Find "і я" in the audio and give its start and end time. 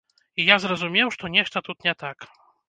0.43-0.55